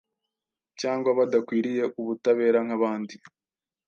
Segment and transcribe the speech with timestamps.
[0.79, 3.15] cyangwa badakwiriye ubutabera nkabandi